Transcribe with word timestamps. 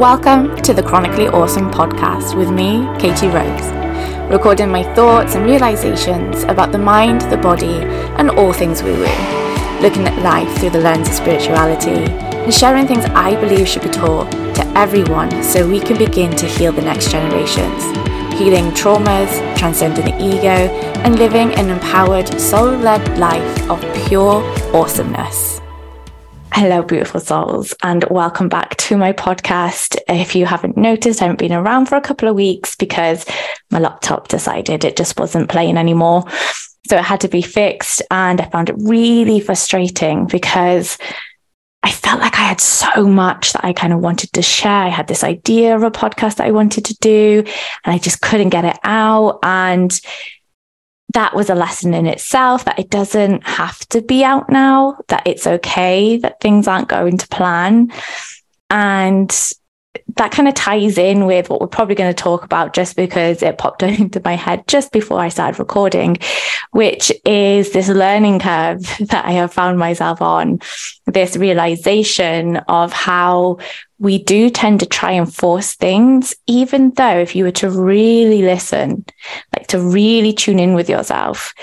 Welcome 0.00 0.56
to 0.62 0.72
the 0.72 0.82
Chronically 0.82 1.28
Awesome 1.28 1.70
podcast 1.70 2.34
with 2.34 2.50
me, 2.50 2.88
Katie 2.98 3.28
Rose, 3.28 4.30
recording 4.32 4.70
my 4.70 4.82
thoughts 4.94 5.34
and 5.34 5.44
realizations 5.44 6.42
about 6.44 6.72
the 6.72 6.78
mind, 6.78 7.20
the 7.30 7.36
body, 7.36 7.84
and 8.16 8.30
all 8.30 8.54
things 8.54 8.82
woo 8.82 8.94
woo, 8.94 9.82
looking 9.82 10.08
at 10.08 10.22
life 10.22 10.58
through 10.58 10.70
the 10.70 10.80
lens 10.80 11.06
of 11.06 11.12
spirituality, 11.12 11.90
and 11.90 12.54
sharing 12.54 12.86
things 12.86 13.04
I 13.10 13.38
believe 13.38 13.68
should 13.68 13.82
be 13.82 13.90
taught 13.90 14.32
to 14.32 14.66
everyone 14.74 15.44
so 15.44 15.68
we 15.68 15.80
can 15.80 15.98
begin 15.98 16.34
to 16.34 16.46
heal 16.46 16.72
the 16.72 16.80
next 16.80 17.10
generations, 17.10 17.84
healing 18.38 18.70
traumas, 18.70 19.28
transcending 19.58 20.06
the 20.06 20.16
ego, 20.16 20.72
and 21.04 21.18
living 21.18 21.52
an 21.56 21.68
empowered, 21.68 22.40
soul 22.40 22.70
led 22.70 23.18
life 23.18 23.68
of 23.68 23.82
pure 24.06 24.42
awesomeness. 24.74 25.59
Hello, 26.52 26.82
beautiful 26.82 27.20
souls, 27.20 27.74
and 27.82 28.04
welcome 28.10 28.48
back 28.48 28.76
to 28.76 28.96
my 28.96 29.12
podcast. 29.12 29.96
If 30.08 30.34
you 30.34 30.46
haven't 30.46 30.76
noticed, 30.76 31.22
I 31.22 31.26
haven't 31.26 31.38
been 31.38 31.52
around 31.52 31.86
for 31.86 31.94
a 31.94 32.00
couple 32.00 32.28
of 32.28 32.34
weeks 32.34 32.74
because 32.74 33.24
my 33.70 33.78
laptop 33.78 34.28
decided 34.28 34.84
it 34.84 34.96
just 34.96 35.18
wasn't 35.18 35.48
playing 35.48 35.76
anymore. 35.76 36.24
So 36.88 36.96
it 36.96 37.04
had 37.04 37.20
to 37.20 37.28
be 37.28 37.40
fixed. 37.40 38.02
And 38.10 38.40
I 38.40 38.50
found 38.50 38.68
it 38.68 38.74
really 38.78 39.38
frustrating 39.38 40.26
because 40.26 40.98
I 41.82 41.92
felt 41.92 42.20
like 42.20 42.34
I 42.34 42.42
had 42.42 42.60
so 42.60 43.06
much 43.06 43.52
that 43.52 43.64
I 43.64 43.72
kind 43.72 43.92
of 43.92 44.00
wanted 44.00 44.32
to 44.32 44.42
share. 44.42 44.70
I 44.70 44.88
had 44.88 45.06
this 45.06 45.24
idea 45.24 45.76
of 45.76 45.82
a 45.84 45.90
podcast 45.90 46.36
that 46.36 46.46
I 46.46 46.50
wanted 46.50 46.84
to 46.86 46.96
do, 47.00 47.44
and 47.84 47.94
I 47.94 47.98
just 47.98 48.20
couldn't 48.20 48.50
get 48.50 48.64
it 48.64 48.78
out. 48.82 49.38
And 49.44 49.98
that 51.14 51.34
was 51.34 51.50
a 51.50 51.54
lesson 51.54 51.94
in 51.94 52.06
itself 52.06 52.64
that 52.64 52.78
it 52.78 52.90
doesn't 52.90 53.46
have 53.46 53.78
to 53.88 54.02
be 54.02 54.22
out 54.24 54.50
now, 54.50 54.98
that 55.08 55.26
it's 55.26 55.46
okay, 55.46 56.18
that 56.18 56.40
things 56.40 56.68
aren't 56.68 56.88
going 56.88 57.18
to 57.18 57.28
plan. 57.28 57.92
And 58.68 59.30
that 60.16 60.30
kind 60.32 60.48
of 60.48 60.54
ties 60.54 60.98
in 60.98 61.26
with 61.26 61.50
what 61.50 61.60
we're 61.60 61.66
probably 61.66 61.94
going 61.94 62.14
to 62.14 62.22
talk 62.22 62.44
about 62.44 62.74
just 62.74 62.96
because 62.96 63.42
it 63.42 63.58
popped 63.58 63.82
into 63.82 64.20
my 64.24 64.34
head 64.34 64.66
just 64.68 64.92
before 64.92 65.18
I 65.18 65.28
started 65.28 65.58
recording, 65.58 66.18
which 66.70 67.12
is 67.24 67.72
this 67.72 67.88
learning 67.88 68.38
curve 68.40 68.82
that 69.08 69.24
I 69.24 69.32
have 69.32 69.52
found 69.52 69.78
myself 69.78 70.22
on, 70.22 70.60
this 71.06 71.36
realization 71.36 72.56
of 72.68 72.92
how 72.92 73.58
we 74.00 74.18
do 74.18 74.48
tend 74.48 74.80
to 74.80 74.86
try 74.86 75.12
and 75.12 75.32
force 75.32 75.74
things, 75.74 76.34
even 76.46 76.90
though 76.92 77.18
if 77.18 77.36
you 77.36 77.44
were 77.44 77.52
to 77.52 77.70
really 77.70 78.40
listen, 78.40 79.04
like 79.54 79.66
to 79.68 79.78
really 79.78 80.32
tune 80.32 80.58
in 80.58 80.72
with 80.72 80.88
yourself, 80.88 81.54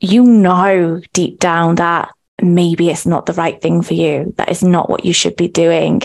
you 0.00 0.24
know 0.24 1.00
deep 1.12 1.38
down 1.38 1.76
that 1.76 2.10
maybe 2.42 2.90
it's 2.90 3.06
not 3.06 3.26
the 3.26 3.32
right 3.32 3.62
thing 3.62 3.80
for 3.80 3.94
you, 3.94 4.34
that 4.36 4.50
is 4.50 4.64
not 4.64 4.90
what 4.90 5.04
you 5.04 5.12
should 5.12 5.36
be 5.36 5.46
doing, 5.46 6.02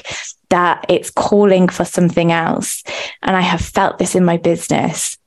that 0.50 0.86
it's 0.88 1.10
calling 1.10 1.68
for 1.68 1.86
something 1.86 2.32
else. 2.32 2.84
And 3.24 3.36
I 3.36 3.42
have 3.42 3.62
felt 3.62 3.98
this 3.98 4.14
in 4.14 4.24
my 4.24 4.38
business. 4.38 5.18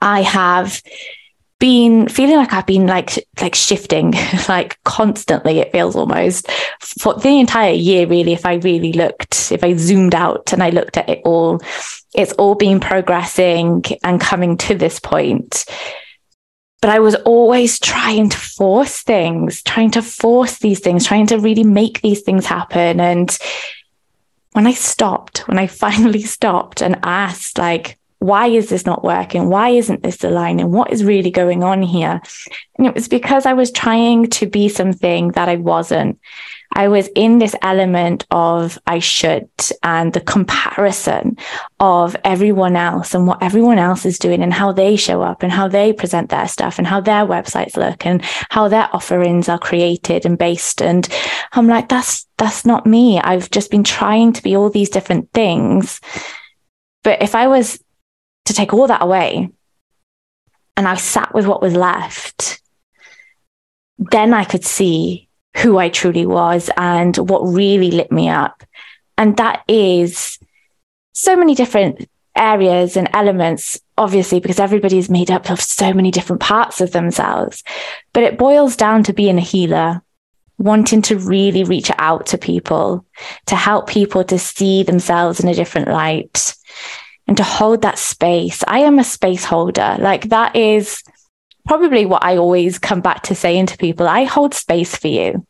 I 0.00 0.22
have 0.22 0.80
been 1.58 2.08
feeling 2.08 2.36
like 2.36 2.52
I've 2.52 2.66
been 2.66 2.86
like 2.86 3.26
like 3.40 3.54
shifting 3.54 4.14
like 4.48 4.82
constantly 4.84 5.60
it 5.60 5.72
feels 5.72 5.96
almost. 5.96 6.50
For 6.80 7.14
the 7.14 7.40
entire 7.40 7.72
year 7.72 8.06
really 8.06 8.32
if 8.32 8.44
I 8.44 8.54
really 8.54 8.92
looked 8.92 9.52
if 9.52 9.62
I 9.62 9.74
zoomed 9.74 10.14
out 10.14 10.52
and 10.52 10.62
I 10.62 10.70
looked 10.70 10.96
at 10.96 11.08
it 11.08 11.22
all 11.24 11.60
it's 12.14 12.32
all 12.34 12.54
been 12.54 12.80
progressing 12.80 13.84
and 14.02 14.20
coming 14.20 14.56
to 14.58 14.74
this 14.74 15.00
point. 15.00 15.64
But 16.80 16.90
I 16.90 16.98
was 16.98 17.14
always 17.14 17.78
trying 17.78 18.28
to 18.30 18.38
force 18.38 19.02
things 19.02 19.62
trying 19.62 19.92
to 19.92 20.02
force 20.02 20.58
these 20.58 20.80
things 20.80 21.06
trying 21.06 21.26
to 21.28 21.38
really 21.38 21.64
make 21.64 22.00
these 22.00 22.22
things 22.22 22.46
happen. 22.46 23.00
And 23.00 23.36
when 24.52 24.66
I 24.66 24.72
stopped 24.72 25.46
when 25.48 25.58
I 25.58 25.66
finally 25.84 26.22
stopped 26.22 26.82
and 26.82 26.98
asked 27.02 27.58
like 27.58 27.98
why 28.24 28.46
is 28.46 28.70
this 28.70 28.86
not 28.86 29.04
working? 29.04 29.50
Why 29.50 29.68
isn't 29.68 30.02
this 30.02 30.24
aligning? 30.24 30.72
What 30.72 30.90
is 30.90 31.04
really 31.04 31.30
going 31.30 31.62
on 31.62 31.82
here? 31.82 32.22
And 32.78 32.86
it 32.86 32.94
was 32.94 33.06
because 33.06 33.44
I 33.44 33.52
was 33.52 33.70
trying 33.70 34.30
to 34.30 34.46
be 34.46 34.70
something 34.70 35.32
that 35.32 35.50
I 35.50 35.56
wasn't. 35.56 36.18
I 36.72 36.88
was 36.88 37.10
in 37.14 37.38
this 37.38 37.54
element 37.60 38.24
of 38.30 38.78
I 38.86 39.00
should 39.00 39.50
and 39.82 40.14
the 40.14 40.22
comparison 40.22 41.36
of 41.80 42.16
everyone 42.24 42.76
else 42.76 43.14
and 43.14 43.26
what 43.26 43.42
everyone 43.42 43.78
else 43.78 44.06
is 44.06 44.18
doing 44.18 44.42
and 44.42 44.54
how 44.54 44.72
they 44.72 44.96
show 44.96 45.20
up 45.20 45.42
and 45.42 45.52
how 45.52 45.68
they 45.68 45.92
present 45.92 46.30
their 46.30 46.48
stuff 46.48 46.78
and 46.78 46.86
how 46.86 47.02
their 47.02 47.26
websites 47.26 47.76
look 47.76 48.06
and 48.06 48.22
how 48.48 48.68
their 48.68 48.88
offerings 48.94 49.50
are 49.50 49.58
created 49.58 50.24
and 50.24 50.38
based. 50.38 50.80
And 50.80 51.06
I'm 51.52 51.68
like, 51.68 51.90
that's, 51.90 52.26
that's 52.38 52.64
not 52.64 52.86
me. 52.86 53.20
I've 53.20 53.50
just 53.50 53.70
been 53.70 53.84
trying 53.84 54.32
to 54.32 54.42
be 54.42 54.56
all 54.56 54.70
these 54.70 54.88
different 54.88 55.30
things. 55.34 56.00
But 57.02 57.20
if 57.20 57.34
I 57.34 57.48
was 57.48 57.83
to 58.46 58.54
take 58.54 58.72
all 58.72 58.86
that 58.86 59.02
away 59.02 59.50
and 60.76 60.88
I 60.88 60.94
sat 60.96 61.34
with 61.34 61.46
what 61.46 61.62
was 61.62 61.74
left, 61.74 62.60
then 63.98 64.34
I 64.34 64.44
could 64.44 64.64
see 64.64 65.28
who 65.58 65.78
I 65.78 65.88
truly 65.88 66.26
was 66.26 66.70
and 66.76 67.16
what 67.16 67.40
really 67.40 67.90
lit 67.90 68.10
me 68.10 68.28
up. 68.28 68.64
And 69.16 69.36
that 69.36 69.62
is 69.68 70.38
so 71.12 71.36
many 71.36 71.54
different 71.54 72.08
areas 72.36 72.96
and 72.96 73.08
elements, 73.12 73.80
obviously, 73.96 74.40
because 74.40 74.58
everybody's 74.58 75.08
made 75.08 75.30
up 75.30 75.50
of 75.50 75.60
so 75.60 75.92
many 75.92 76.10
different 76.10 76.42
parts 76.42 76.80
of 76.80 76.90
themselves. 76.90 77.62
But 78.12 78.24
it 78.24 78.38
boils 78.38 78.74
down 78.74 79.04
to 79.04 79.12
being 79.12 79.38
a 79.38 79.42
healer, 79.42 80.02
wanting 80.58 81.02
to 81.02 81.18
really 81.18 81.62
reach 81.62 81.92
out 81.98 82.26
to 82.26 82.38
people, 82.38 83.06
to 83.46 83.54
help 83.54 83.88
people 83.88 84.24
to 84.24 84.38
see 84.40 84.82
themselves 84.82 85.38
in 85.38 85.48
a 85.48 85.54
different 85.54 85.88
light, 85.88 86.56
and 87.26 87.36
to 87.36 87.42
hold 87.42 87.82
that 87.82 87.98
space. 87.98 88.62
I 88.68 88.80
am 88.80 88.98
a 88.98 89.04
space 89.04 89.44
holder. 89.44 89.96
Like 89.98 90.28
that 90.28 90.56
is 90.56 91.02
probably 91.66 92.06
what 92.06 92.24
I 92.24 92.36
always 92.36 92.78
come 92.78 93.00
back 93.00 93.22
to 93.24 93.34
saying 93.34 93.66
to 93.66 93.78
people. 93.78 94.06
I 94.06 94.24
hold 94.24 94.54
space 94.54 94.94
for 94.96 95.08
you. 95.08 95.46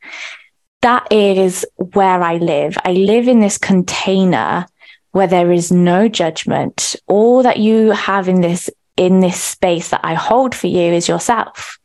That 0.83 1.11
is 1.11 1.67
where 1.77 2.23
I 2.23 2.37
live. 2.37 2.77
I 2.85 2.93
live 2.93 3.27
in 3.27 3.41
this 3.41 3.59
container 3.59 4.67
where 5.13 5.27
there 5.27 5.51
is 5.51 5.73
no 5.73 6.09
judgment. 6.09 6.97
All 7.07 7.43
that 7.43 7.59
you 7.59 7.91
have 7.93 8.29
in 8.29 8.41
this 8.41 8.71
in 8.97 9.19
this 9.19 9.41
space 9.41 9.89
that 9.89 10.03
I 10.05 10.15
hold 10.15 10.55
for 10.55 10.69
you 10.69 10.93
is 10.93 11.09
yourself. 11.09 11.79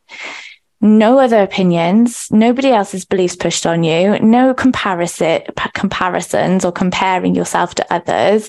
No 0.80 1.18
other 1.18 1.42
opinions, 1.42 2.28
nobody 2.30 2.70
else's 2.70 3.04
beliefs 3.04 3.36
pushed 3.36 3.66
on 3.66 3.82
you, 3.82 4.18
no 4.20 4.54
comparison 4.54 5.42
comparisons 5.74 6.64
or 6.64 6.72
comparing 6.72 7.34
yourself 7.34 7.74
to 7.74 7.92
others 7.92 8.48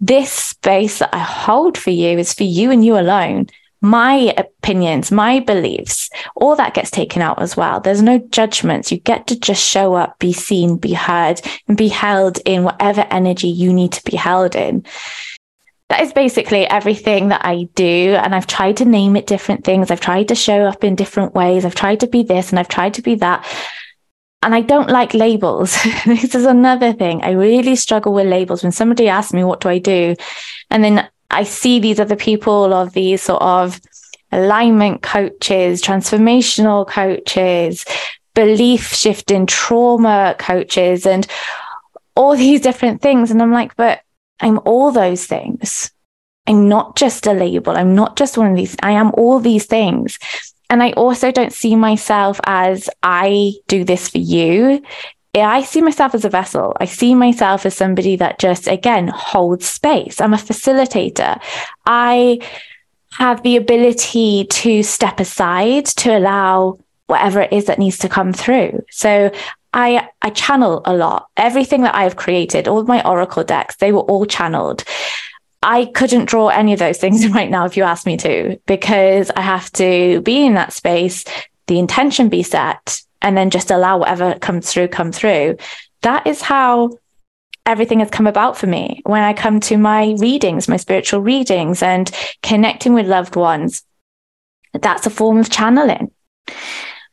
this 0.00 0.30
space 0.30 0.98
that 0.98 1.14
I 1.14 1.18
hold 1.18 1.78
for 1.78 1.90
you 1.90 2.18
is 2.18 2.34
for 2.34 2.44
you 2.44 2.70
and 2.70 2.84
you 2.84 2.98
alone. 2.98 3.48
My 3.82 4.34
opinions, 4.36 5.12
my 5.12 5.40
beliefs, 5.40 6.10
all 6.34 6.56
that 6.56 6.74
gets 6.74 6.90
taken 6.90 7.22
out 7.22 7.40
as 7.40 7.56
well. 7.56 7.80
There's 7.80 8.02
no 8.02 8.18
judgments. 8.18 8.90
You 8.90 8.98
get 8.98 9.26
to 9.28 9.38
just 9.38 9.62
show 9.62 9.94
up, 9.94 10.18
be 10.18 10.32
seen, 10.32 10.76
be 10.76 10.94
heard, 10.94 11.40
and 11.68 11.76
be 11.76 11.88
held 11.88 12.38
in 12.44 12.64
whatever 12.64 13.06
energy 13.10 13.48
you 13.48 13.72
need 13.72 13.92
to 13.92 14.10
be 14.10 14.16
held 14.16 14.56
in. 14.56 14.84
That 15.88 16.00
is 16.00 16.12
basically 16.12 16.66
everything 16.66 17.28
that 17.28 17.44
I 17.44 17.68
do. 17.74 18.16
And 18.20 18.34
I've 18.34 18.46
tried 18.48 18.78
to 18.78 18.84
name 18.84 19.14
it 19.14 19.26
different 19.26 19.64
things. 19.64 19.90
I've 19.90 20.00
tried 20.00 20.28
to 20.28 20.34
show 20.34 20.64
up 20.64 20.82
in 20.82 20.96
different 20.96 21.34
ways. 21.34 21.64
I've 21.64 21.76
tried 21.76 22.00
to 22.00 22.08
be 22.08 22.22
this 22.22 22.50
and 22.50 22.58
I've 22.58 22.68
tried 22.68 22.94
to 22.94 23.02
be 23.02 23.14
that. 23.16 23.46
And 24.42 24.54
I 24.54 24.60
don't 24.60 24.90
like 24.90 25.14
labels. 25.14 25.76
this 26.06 26.34
is 26.34 26.44
another 26.44 26.92
thing. 26.92 27.22
I 27.22 27.32
really 27.32 27.76
struggle 27.76 28.12
with 28.12 28.26
labels. 28.26 28.62
When 28.62 28.72
somebody 28.72 29.08
asks 29.08 29.32
me, 29.32 29.44
what 29.44 29.60
do 29.60 29.68
I 29.68 29.78
do? 29.78 30.14
And 30.70 30.84
then 30.84 31.08
I 31.30 31.42
see 31.42 31.80
these 31.80 31.98
other 31.98 32.16
people 32.16 32.72
of 32.72 32.92
these 32.92 33.22
sort 33.22 33.42
of 33.42 33.80
alignment 34.32 35.02
coaches, 35.02 35.82
transformational 35.82 36.86
coaches, 36.86 37.84
belief 38.34 38.92
shifting 38.92 39.46
trauma 39.46 40.36
coaches, 40.38 41.06
and 41.06 41.26
all 42.14 42.36
these 42.36 42.60
different 42.60 43.02
things. 43.02 43.30
And 43.30 43.42
I'm 43.42 43.52
like, 43.52 43.74
but 43.76 44.00
I'm 44.40 44.60
all 44.64 44.92
those 44.92 45.26
things. 45.26 45.90
I'm 46.46 46.68
not 46.68 46.96
just 46.96 47.26
a 47.26 47.32
label. 47.32 47.76
I'm 47.76 47.94
not 47.94 48.16
just 48.16 48.38
one 48.38 48.50
of 48.50 48.56
these. 48.56 48.76
I 48.82 48.92
am 48.92 49.10
all 49.14 49.40
these 49.40 49.66
things. 49.66 50.18
And 50.68 50.82
I 50.82 50.92
also 50.92 51.30
don't 51.30 51.52
see 51.52 51.76
myself 51.76 52.40
as 52.44 52.90
I 53.02 53.52
do 53.68 53.84
this 53.84 54.08
for 54.08 54.18
you. 54.18 54.82
I 55.34 55.62
see 55.62 55.82
myself 55.82 56.14
as 56.14 56.24
a 56.24 56.30
vessel. 56.30 56.74
I 56.80 56.86
see 56.86 57.14
myself 57.14 57.66
as 57.66 57.76
somebody 57.76 58.16
that 58.16 58.38
just, 58.38 58.68
again, 58.68 59.08
holds 59.08 59.68
space. 59.68 60.20
I'm 60.20 60.32
a 60.32 60.38
facilitator. 60.38 61.40
I 61.84 62.40
have 63.12 63.42
the 63.42 63.56
ability 63.56 64.46
to 64.46 64.82
step 64.82 65.20
aside 65.20 65.86
to 65.86 66.16
allow 66.16 66.78
whatever 67.06 67.42
it 67.42 67.52
is 67.52 67.66
that 67.66 67.78
needs 67.78 67.98
to 67.98 68.08
come 68.08 68.32
through. 68.32 68.82
So 68.90 69.30
I, 69.74 70.08
I 70.22 70.30
channel 70.30 70.80
a 70.86 70.96
lot. 70.96 71.28
Everything 71.36 71.82
that 71.82 71.94
I've 71.94 72.16
created, 72.16 72.66
all 72.66 72.82
my 72.84 73.06
Oracle 73.06 73.44
decks, 73.44 73.76
they 73.76 73.92
were 73.92 74.00
all 74.00 74.24
channeled. 74.24 74.84
I 75.66 75.86
couldn't 75.86 76.26
draw 76.26 76.46
any 76.46 76.72
of 76.72 76.78
those 76.78 76.98
things 76.98 77.28
right 77.30 77.50
now 77.50 77.66
if 77.66 77.76
you 77.76 77.82
asked 77.82 78.06
me 78.06 78.16
to, 78.18 78.58
because 78.66 79.30
I 79.34 79.40
have 79.42 79.70
to 79.72 80.20
be 80.22 80.46
in 80.46 80.54
that 80.54 80.72
space, 80.72 81.24
the 81.66 81.80
intention 81.80 82.28
be 82.28 82.44
set, 82.44 83.00
and 83.20 83.36
then 83.36 83.50
just 83.50 83.72
allow 83.72 83.98
whatever 83.98 84.38
comes 84.38 84.72
through, 84.72 84.88
come 84.88 85.10
through. 85.10 85.56
That 86.02 86.26
is 86.26 86.40
how 86.40 86.98
everything 87.66 87.98
has 87.98 88.10
come 88.10 88.28
about 88.28 88.56
for 88.56 88.68
me. 88.68 89.02
When 89.04 89.24
I 89.24 89.32
come 89.32 89.58
to 89.60 89.76
my 89.76 90.14
readings, 90.18 90.68
my 90.68 90.76
spiritual 90.76 91.20
readings, 91.20 91.82
and 91.82 92.08
connecting 92.44 92.94
with 92.94 93.08
loved 93.08 93.34
ones, 93.34 93.82
that's 94.72 95.06
a 95.06 95.10
form 95.10 95.38
of 95.38 95.50
channeling. 95.50 96.12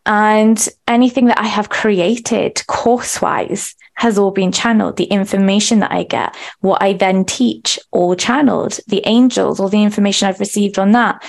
And 0.05 0.67
anything 0.87 1.27
that 1.27 1.39
I 1.39 1.47
have 1.47 1.69
created 1.69 2.65
course 2.67 3.21
wise 3.21 3.75
has 3.95 4.17
all 4.17 4.31
been 4.31 4.51
channeled. 4.51 4.97
The 4.97 5.05
information 5.05 5.79
that 5.79 5.91
I 5.91 6.03
get, 6.03 6.35
what 6.59 6.81
I 6.81 6.93
then 6.93 7.25
teach, 7.25 7.79
all 7.91 8.15
channeled. 8.15 8.79
The 8.87 9.01
angels, 9.05 9.59
all 9.59 9.69
the 9.69 9.83
information 9.83 10.27
I've 10.27 10.39
received 10.39 10.77
on 10.77 10.91
that, 10.91 11.23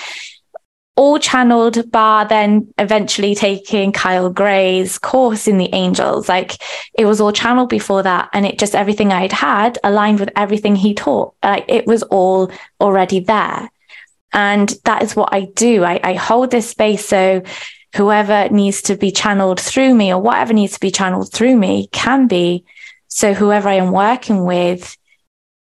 all 0.96 1.18
channeled, 1.18 1.90
bar 1.90 2.26
then 2.26 2.72
eventually 2.78 3.34
taking 3.34 3.92
Kyle 3.92 4.30
Gray's 4.30 4.98
course 4.98 5.48
in 5.48 5.58
the 5.58 5.72
angels. 5.72 6.28
Like 6.28 6.56
it 6.94 7.04
was 7.04 7.20
all 7.20 7.32
channeled 7.32 7.68
before 7.68 8.02
that. 8.02 8.28
And 8.32 8.46
it 8.46 8.58
just 8.58 8.74
everything 8.74 9.12
I'd 9.12 9.32
had 9.32 9.78
aligned 9.84 10.20
with 10.20 10.30
everything 10.36 10.76
he 10.76 10.94
taught. 10.94 11.34
Like 11.42 11.64
it 11.68 11.86
was 11.86 12.02
all 12.04 12.50
already 12.80 13.20
there. 13.20 13.70
And 14.32 14.72
that 14.84 15.02
is 15.02 15.14
what 15.14 15.32
I 15.32 15.42
do. 15.54 15.84
I, 15.84 16.00
I 16.02 16.14
hold 16.14 16.50
this 16.50 16.68
space 16.68 17.06
so 17.06 17.42
whoever 17.94 18.48
needs 18.48 18.82
to 18.82 18.96
be 18.96 19.10
channeled 19.10 19.60
through 19.60 19.94
me 19.94 20.12
or 20.12 20.20
whatever 20.20 20.52
needs 20.52 20.74
to 20.74 20.80
be 20.80 20.90
channeled 20.90 21.32
through 21.32 21.56
me 21.56 21.88
can 21.92 22.26
be. 22.26 22.64
So 23.08 23.34
whoever 23.34 23.68
I 23.68 23.74
am 23.74 23.92
working 23.92 24.44
with 24.44 24.96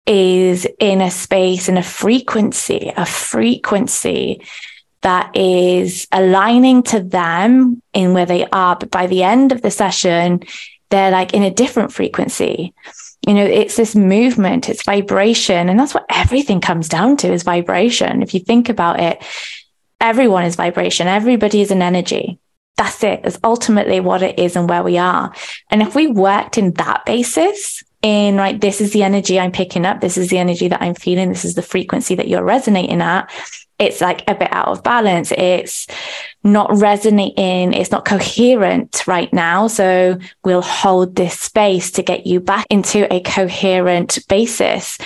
is 0.07 0.67
in 0.81 1.01
a 1.01 1.11
space 1.11 1.69
and 1.69 1.79
a 1.79 1.83
frequency, 1.83 2.93
a 2.97 3.07
frequency 3.07 4.45
that 5.03 5.37
is 5.37 6.07
aligning 6.11 6.83
to 6.85 7.01
them 7.01 7.83
in 7.93 8.15
where 8.15 8.27
they 8.27 8.47
are. 8.47 8.77
But 8.77 8.91
by 8.91 9.07
the 9.07 9.23
end 9.23 9.53
of 9.53 9.63
the 9.63 9.71
session, 9.71 10.43
they're 10.91 11.11
like 11.11 11.35
in 11.35 11.43
a 11.43 11.51
different 11.51 11.93
frequency. 11.93 12.73
You 13.27 13.35
know, 13.35 13.45
it's 13.45 13.77
this 13.77 13.95
movement, 13.95 14.69
it's 14.69 14.85
vibration. 14.85 15.69
And 15.69 15.79
that's 15.79 15.95
what 15.95 16.07
everything 16.09 16.61
comes 16.61 16.89
down 16.89 17.17
to 17.19 17.33
is 17.33 17.43
vibration. 17.43 18.23
If 18.23 18.35
you 18.35 18.41
think 18.41 18.69
about 18.69 19.01
it, 19.01 19.23
everyone 20.03 20.45
is 20.45 20.57
vibration, 20.57 21.07
everybody 21.07 21.63
is 21.63 21.71
an 21.71 21.81
energy. 21.81 22.39
That's 22.77 23.03
it. 23.05 23.23
That's 23.23 23.39
ultimately 23.45 24.01
what 24.01 24.23
it 24.23 24.39
is 24.39 24.57
and 24.57 24.69
where 24.69 24.83
we 24.83 24.99
are. 24.99 25.33
And 25.71 25.81
if 25.81 25.95
we 25.95 26.07
worked 26.09 26.59
in 26.59 26.73
that 26.75 27.07
basis, 27.07 27.83
in 28.03 28.37
right, 28.37 28.61
this 28.61 28.81
is 28.81 28.93
the 28.93 29.05
energy 29.05 29.39
I'm 29.39 29.53
picking 29.53 29.87
up, 29.87 30.01
this 30.01 30.19
is 30.19 30.29
the 30.29 30.39
energy 30.39 30.69
that 30.69 30.83
I'm 30.83 30.95
feeling, 30.95 31.29
this 31.29 31.45
is 31.45 31.55
the 31.55 31.63
frequency 31.63 32.17
that 32.17 32.29
you're 32.29 32.43
resonating 32.43 33.01
at, 33.01 33.31
it's 33.83 34.01
like 34.01 34.23
a 34.29 34.35
bit 34.35 34.53
out 34.53 34.69
of 34.69 34.83
balance. 34.83 35.33
It's 35.33 35.89
not 36.45 36.71
resonating. 36.73 37.73
It's 37.73 37.91
not 37.91 38.05
coherent 38.05 39.07
right 39.09 39.33
now. 39.33 39.67
So 39.67 40.19
we'll 40.45 40.63
hold 40.63 41.17
this 41.17 41.39
space 41.41 41.91
to 41.93 42.03
get 42.03 42.27
you 42.27 42.39
back 42.39 42.67
into 42.71 43.13
a 43.13 43.21
coherent 43.21 44.21
basis. 44.29 44.99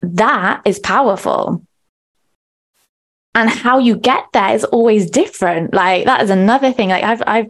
That 0.00 0.62
is 0.64 0.78
powerful. 0.78 1.66
And 3.34 3.48
how 3.48 3.78
you 3.78 3.96
get 3.96 4.24
there 4.32 4.54
is 4.54 4.64
always 4.64 5.10
different. 5.10 5.72
Like 5.72 6.04
that 6.04 6.22
is 6.22 6.30
another 6.30 6.72
thing. 6.72 6.90
Like 6.90 7.04
I've, 7.04 7.22
I've, 7.26 7.48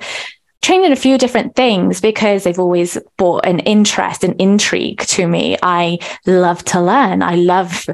trained 0.63 0.85
in 0.85 0.93
a 0.93 0.97
few 0.97 1.19
different 1.19 1.57
things 1.57 2.01
because 2.01 2.45
they've 2.45 2.59
always 2.59 2.97
brought 3.17 3.45
an 3.45 3.59
interest 3.61 4.23
and 4.23 4.41
intrigue 4.41 5.01
to 5.01 5.27
me. 5.27 5.59
I 5.61 5.99
love 6.25 6.65
to 6.67 6.81
learn. 6.81 7.21
I 7.21 7.35
love 7.35 7.87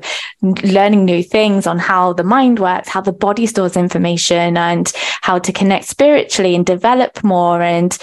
learning 0.43 1.07
new 1.07 1.23
things 1.23 1.67
on 1.67 1.79
how 1.79 2.13
the 2.13 2.25
mind 2.25 2.59
works, 2.59 2.89
how 2.89 3.01
the 3.01 3.13
body 3.13 3.47
stores 3.47 3.77
information 3.77 4.59
and 4.59 4.93
how 5.23 5.39
to 5.39 5.53
connect 5.53 5.87
spiritually 5.87 6.55
and 6.55 6.65
develop 6.67 7.25
more 7.25 7.63
and 7.63 7.97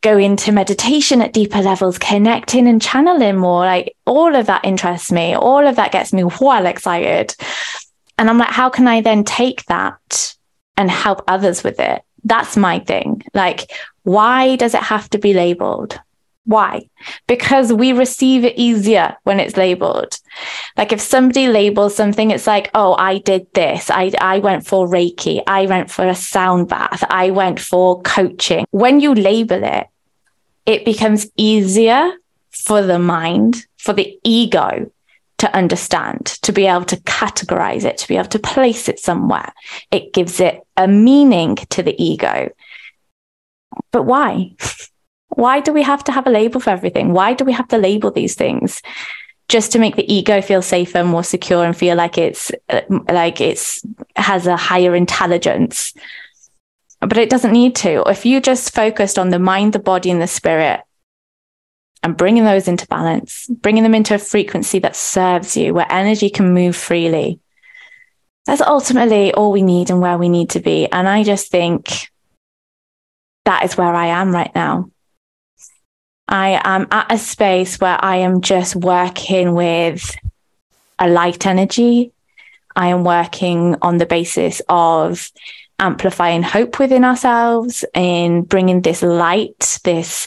go 0.00 0.16
into 0.16 0.52
meditation 0.52 1.20
at 1.20 1.32
deeper 1.32 1.60
levels, 1.60 1.98
connecting 1.98 2.68
and 2.68 2.80
channeling 2.80 3.36
more. 3.36 3.64
Like 3.64 3.96
all 4.06 4.34
of 4.34 4.46
that 4.46 4.64
interests 4.64 5.10
me. 5.10 5.34
All 5.34 5.66
of 5.66 5.76
that 5.76 5.92
gets 5.92 6.12
me 6.12 6.24
well 6.40 6.66
excited. 6.66 7.34
And 8.18 8.28
I'm 8.28 8.38
like, 8.38 8.50
how 8.50 8.70
can 8.70 8.86
I 8.86 9.00
then 9.00 9.24
take 9.24 9.64
that 9.66 10.36
and 10.76 10.90
help 10.90 11.22
others 11.28 11.64
with 11.64 11.80
it? 11.80 12.02
That's 12.24 12.56
my 12.56 12.78
thing. 12.78 13.22
Like, 13.34 13.70
why 14.02 14.56
does 14.56 14.74
it 14.74 14.82
have 14.82 15.08
to 15.10 15.18
be 15.18 15.34
labeled? 15.34 15.98
Why? 16.44 16.88
Because 17.28 17.72
we 17.72 17.92
receive 17.92 18.44
it 18.44 18.58
easier 18.58 19.16
when 19.22 19.38
it's 19.38 19.56
labeled. 19.56 20.18
Like 20.76 20.92
if 20.92 21.00
somebody 21.00 21.46
labels 21.46 21.94
something, 21.94 22.32
it's 22.32 22.48
like, 22.48 22.70
oh, 22.74 22.96
I 22.98 23.18
did 23.18 23.46
this. 23.54 23.90
I, 23.90 24.12
I 24.20 24.40
went 24.40 24.66
for 24.66 24.88
Reiki. 24.88 25.42
I 25.46 25.66
went 25.66 25.90
for 25.90 26.06
a 26.06 26.16
sound 26.16 26.68
bath. 26.68 27.04
I 27.08 27.30
went 27.30 27.60
for 27.60 28.02
coaching. 28.02 28.66
When 28.70 28.98
you 28.98 29.14
label 29.14 29.62
it, 29.62 29.86
it 30.66 30.84
becomes 30.84 31.30
easier 31.36 32.12
for 32.50 32.82
the 32.82 32.98
mind, 32.98 33.64
for 33.78 33.92
the 33.92 34.18
ego 34.24 34.90
to 35.42 35.56
understand, 35.56 36.26
to 36.42 36.52
be 36.52 36.66
able 36.66 36.84
to 36.84 36.96
categorize 36.98 37.84
it, 37.84 37.98
to 37.98 38.06
be 38.06 38.16
able 38.16 38.28
to 38.28 38.38
place 38.38 38.88
it 38.88 39.00
somewhere. 39.00 39.52
It 39.90 40.12
gives 40.12 40.38
it 40.38 40.60
a 40.76 40.86
meaning 40.86 41.56
to 41.56 41.82
the 41.82 42.00
ego. 42.00 42.50
But 43.90 44.04
why? 44.04 44.52
why 45.30 45.58
do 45.58 45.72
we 45.72 45.82
have 45.82 46.04
to 46.04 46.12
have 46.12 46.28
a 46.28 46.30
label 46.30 46.60
for 46.60 46.70
everything? 46.70 47.12
Why 47.12 47.34
do 47.34 47.44
we 47.44 47.52
have 47.54 47.66
to 47.68 47.76
label 47.76 48.12
these 48.12 48.36
things? 48.36 48.82
Just 49.48 49.72
to 49.72 49.80
make 49.80 49.96
the 49.96 50.10
ego 50.12 50.40
feel 50.40 50.62
safer, 50.62 51.02
more 51.02 51.24
secure, 51.24 51.64
and 51.64 51.76
feel 51.76 51.96
like 51.96 52.18
it's 52.18 52.52
uh, 52.68 52.82
like 53.08 53.40
it's 53.40 53.82
has 54.14 54.46
a 54.46 54.56
higher 54.56 54.94
intelligence. 54.94 55.92
But 57.00 57.18
it 57.18 57.30
doesn't 57.30 57.52
need 57.52 57.74
to. 57.76 58.04
If 58.06 58.24
you 58.24 58.40
just 58.40 58.72
focused 58.72 59.18
on 59.18 59.30
the 59.30 59.40
mind, 59.40 59.72
the 59.72 59.80
body, 59.80 60.12
and 60.12 60.22
the 60.22 60.28
spirit, 60.28 60.82
and 62.02 62.16
bringing 62.16 62.44
those 62.44 62.68
into 62.68 62.86
balance, 62.88 63.46
bringing 63.48 63.82
them 63.82 63.94
into 63.94 64.14
a 64.14 64.18
frequency 64.18 64.78
that 64.80 64.96
serves 64.96 65.56
you, 65.56 65.72
where 65.72 65.86
energy 65.90 66.30
can 66.30 66.52
move 66.52 66.74
freely. 66.74 67.38
That's 68.46 68.60
ultimately 68.60 69.32
all 69.32 69.52
we 69.52 69.62
need 69.62 69.90
and 69.90 70.00
where 70.00 70.18
we 70.18 70.28
need 70.28 70.50
to 70.50 70.60
be. 70.60 70.88
And 70.90 71.08
I 71.08 71.22
just 71.22 71.50
think 71.50 72.08
that 73.44 73.64
is 73.64 73.76
where 73.76 73.94
I 73.94 74.06
am 74.06 74.32
right 74.32 74.52
now. 74.54 74.90
I 76.26 76.60
am 76.64 76.88
at 76.90 77.12
a 77.12 77.18
space 77.18 77.78
where 77.78 78.02
I 78.02 78.16
am 78.16 78.40
just 78.40 78.74
working 78.74 79.54
with 79.54 80.16
a 80.98 81.08
light 81.08 81.46
energy. 81.46 82.12
I 82.74 82.88
am 82.88 83.04
working 83.04 83.76
on 83.82 83.98
the 83.98 84.06
basis 84.06 84.62
of 84.68 85.30
amplifying 85.78 86.42
hope 86.42 86.78
within 86.78 87.04
ourselves 87.04 87.84
and 87.94 88.48
bringing 88.48 88.80
this 88.80 89.02
light, 89.02 89.78
this 89.84 90.26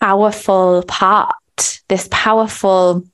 powerful 0.00 0.82
part, 0.86 1.80
this 1.88 2.08
powerful 2.10 3.04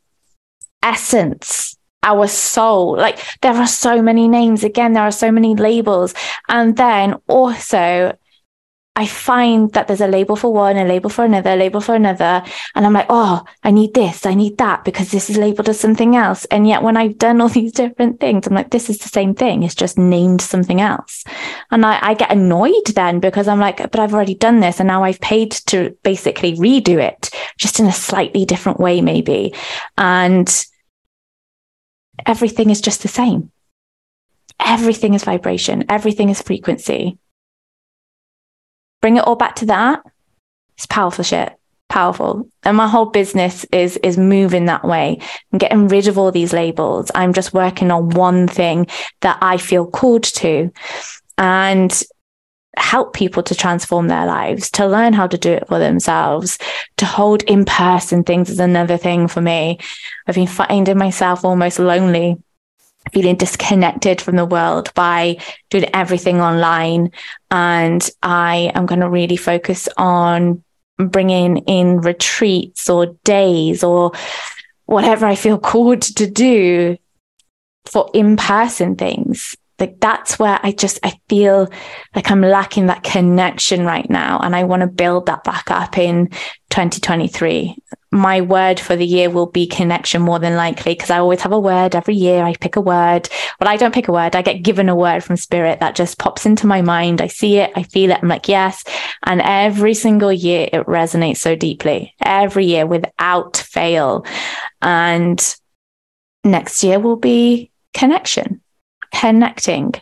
essence, 0.82 1.76
our 2.02 2.26
soul. 2.26 2.96
Like 2.96 3.18
there 3.40 3.54
are 3.54 3.66
so 3.66 4.02
many 4.02 4.28
names. 4.28 4.64
Again, 4.64 4.92
there 4.92 5.02
are 5.02 5.10
so 5.10 5.32
many 5.32 5.54
labels. 5.54 6.14
And 6.48 6.76
then 6.76 7.14
also 7.28 8.16
I 8.96 9.06
find 9.06 9.72
that 9.72 9.88
there's 9.88 10.00
a 10.00 10.06
label 10.06 10.36
for 10.36 10.52
one, 10.52 10.76
a 10.76 10.84
label 10.84 11.10
for 11.10 11.24
another, 11.24 11.50
a 11.50 11.56
label 11.56 11.80
for 11.80 11.96
another. 11.96 12.44
And 12.76 12.86
I'm 12.86 12.92
like, 12.92 13.06
oh, 13.08 13.44
I 13.64 13.72
need 13.72 13.92
this, 13.92 14.24
I 14.24 14.34
need 14.34 14.56
that 14.58 14.84
because 14.84 15.10
this 15.10 15.28
is 15.28 15.36
labeled 15.36 15.68
as 15.68 15.80
something 15.80 16.14
else. 16.14 16.44
And 16.44 16.68
yet 16.68 16.84
when 16.84 16.96
I've 16.96 17.18
done 17.18 17.40
all 17.40 17.48
these 17.54 17.72
different 17.72 18.20
things, 18.20 18.46
I'm 18.46 18.54
like, 18.54 18.70
this 18.70 18.88
is 18.88 18.98
the 18.98 19.08
same 19.08 19.34
thing. 19.34 19.64
It's 19.64 19.74
just 19.74 19.98
named 19.98 20.40
something 20.40 20.80
else. 20.80 21.24
And 21.72 21.84
I, 21.84 21.98
I 22.00 22.14
get 22.14 22.30
annoyed 22.30 22.86
then 22.94 23.18
because 23.18 23.48
I'm 23.48 23.58
like, 23.58 23.78
but 23.78 23.98
I've 23.98 24.14
already 24.14 24.36
done 24.36 24.60
this 24.60 24.78
and 24.78 24.86
now 24.86 25.02
I've 25.02 25.20
paid 25.20 25.50
to 25.66 25.96
basically 26.04 26.54
redo 26.54 27.02
it 27.02 27.30
just 27.58 27.80
in 27.80 27.86
a 27.86 27.92
slightly 27.92 28.44
different 28.44 28.78
way, 28.78 29.00
maybe. 29.00 29.54
And 29.98 30.66
everything 32.24 32.70
is 32.70 32.80
just 32.80 33.02
the 33.02 33.08
same. 33.08 33.50
Everything 34.60 35.14
is 35.14 35.24
vibration. 35.24 35.84
Everything 35.88 36.28
is 36.28 36.40
frequency 36.40 37.18
bring 39.04 39.18
it 39.18 39.26
all 39.26 39.36
back 39.36 39.54
to 39.56 39.66
that. 39.66 40.02
It's 40.78 40.86
powerful 40.86 41.22
shit. 41.24 41.52
Powerful. 41.90 42.48
And 42.62 42.74
my 42.74 42.88
whole 42.88 43.04
business 43.04 43.66
is 43.70 43.98
is 43.98 44.16
moving 44.16 44.64
that 44.64 44.82
way 44.82 45.18
and 45.52 45.60
getting 45.60 45.88
rid 45.88 46.08
of 46.08 46.16
all 46.16 46.32
these 46.32 46.54
labels. 46.54 47.10
I'm 47.14 47.34
just 47.34 47.52
working 47.52 47.90
on 47.90 48.08
one 48.08 48.48
thing 48.48 48.86
that 49.20 49.36
I 49.42 49.58
feel 49.58 49.86
called 49.86 50.22
to 50.40 50.72
and 51.36 52.02
help 52.78 53.12
people 53.12 53.42
to 53.42 53.54
transform 53.54 54.08
their 54.08 54.24
lives, 54.24 54.70
to 54.70 54.86
learn 54.86 55.12
how 55.12 55.26
to 55.26 55.36
do 55.36 55.52
it 55.52 55.68
for 55.68 55.78
themselves, 55.78 56.58
to 56.96 57.04
hold 57.04 57.42
in 57.42 57.66
person 57.66 58.24
things 58.24 58.48
is 58.48 58.58
another 58.58 58.96
thing 58.96 59.28
for 59.28 59.42
me. 59.42 59.80
I've 60.26 60.34
been 60.34 60.46
finding 60.46 60.96
myself 60.96 61.44
almost 61.44 61.78
lonely 61.78 62.38
feeling 63.12 63.36
disconnected 63.36 64.20
from 64.20 64.36
the 64.36 64.44
world 64.44 64.92
by 64.94 65.38
doing 65.70 65.88
everything 65.92 66.40
online. 66.40 67.10
And 67.50 68.08
I 68.22 68.72
am 68.74 68.86
going 68.86 69.00
to 69.00 69.08
really 69.08 69.36
focus 69.36 69.88
on 69.96 70.62
bringing 70.98 71.58
in 71.58 72.00
retreats 72.00 72.88
or 72.88 73.06
days 73.24 73.82
or 73.82 74.12
whatever 74.86 75.26
I 75.26 75.34
feel 75.34 75.58
called 75.72 76.02
to 76.02 76.30
do 76.30 76.96
for 77.86 78.10
in 78.14 78.36
person 78.36 78.96
things. 78.96 79.54
Like 79.78 79.98
that's 79.98 80.38
where 80.38 80.60
I 80.62 80.70
just, 80.70 81.00
I 81.02 81.18
feel 81.28 81.68
like 82.14 82.30
I'm 82.30 82.40
lacking 82.40 82.86
that 82.86 83.02
connection 83.02 83.84
right 83.84 84.08
now. 84.08 84.38
And 84.38 84.54
I 84.54 84.64
want 84.64 84.80
to 84.80 84.86
build 84.86 85.26
that 85.26 85.42
back 85.42 85.70
up 85.70 85.98
in 85.98 86.28
2023 86.70 87.76
my 88.14 88.40
word 88.40 88.78
for 88.78 88.94
the 88.94 89.04
year 89.04 89.28
will 89.28 89.46
be 89.46 89.66
connection 89.66 90.22
more 90.22 90.38
than 90.38 90.54
likely 90.54 90.94
because 90.94 91.10
I 91.10 91.18
always 91.18 91.40
have 91.40 91.50
a 91.50 91.58
word 91.58 91.96
every 91.96 92.14
year. 92.14 92.44
I 92.44 92.54
pick 92.54 92.76
a 92.76 92.80
word. 92.80 93.28
Well, 93.60 93.68
I 93.68 93.76
don't 93.76 93.92
pick 93.92 94.06
a 94.06 94.12
word. 94.12 94.36
I 94.36 94.42
get 94.42 94.62
given 94.62 94.88
a 94.88 94.94
word 94.94 95.24
from 95.24 95.36
spirit 95.36 95.80
that 95.80 95.96
just 95.96 96.16
pops 96.16 96.46
into 96.46 96.68
my 96.68 96.80
mind. 96.80 97.20
I 97.20 97.26
see 97.26 97.56
it. 97.58 97.72
I 97.74 97.82
feel 97.82 98.12
it. 98.12 98.20
I'm 98.22 98.28
like, 98.28 98.48
yes. 98.48 98.84
And 99.24 99.42
every 99.42 99.94
single 99.94 100.32
year 100.32 100.68
it 100.72 100.86
resonates 100.86 101.38
so 101.38 101.56
deeply 101.56 102.14
every 102.22 102.66
year 102.66 102.86
without 102.86 103.56
fail. 103.56 104.24
And 104.80 105.56
next 106.44 106.84
year 106.84 107.00
will 107.00 107.16
be 107.16 107.72
connection, 107.94 108.60
connecting, 109.12 109.94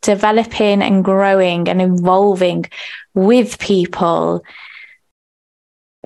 developing 0.00 0.80
and 0.80 1.04
growing 1.04 1.68
and 1.68 1.82
evolving 1.82 2.64
with 3.12 3.58
people 3.58 4.42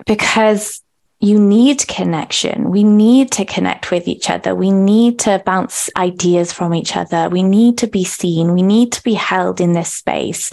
because 0.05 0.82
you 1.23 1.39
need 1.39 1.87
connection. 1.87 2.69
We 2.69 2.83
need 2.83 3.31
to 3.31 3.45
connect 3.45 3.91
with 3.91 4.09
each 4.09 4.29
other. 4.29 4.53
We 4.53 4.71
need 4.71 5.19
to 5.19 5.41
bounce 5.45 5.89
ideas 5.95 6.51
from 6.51 6.75
each 6.75 6.97
other. 6.97 7.29
We 7.29 7.43
need 7.43 7.77
to 7.77 7.87
be 7.87 8.03
seen. 8.03 8.51
We 8.51 8.61
need 8.61 8.91
to 8.91 9.03
be 9.03 9.13
held 9.13 9.61
in 9.61 9.71
this 9.71 9.93
space 9.93 10.51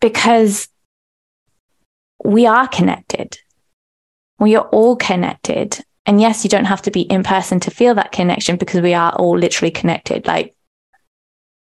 because 0.00 0.68
we 2.24 2.46
are 2.46 2.68
connected. 2.68 3.36
We 4.38 4.54
are 4.54 4.68
all 4.68 4.94
connected. 4.94 5.84
And 6.06 6.20
yes, 6.20 6.44
you 6.44 6.50
don't 6.50 6.66
have 6.66 6.82
to 6.82 6.92
be 6.92 7.02
in 7.02 7.24
person 7.24 7.58
to 7.60 7.72
feel 7.72 7.96
that 7.96 8.12
connection 8.12 8.58
because 8.58 8.80
we 8.80 8.94
are 8.94 9.12
all 9.16 9.36
literally 9.36 9.72
connected. 9.72 10.24
Like 10.24 10.54